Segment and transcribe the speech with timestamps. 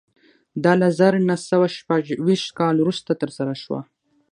[0.63, 3.79] دا له زر نه سوه شپږ ویشت کال وروسته ترسره شوه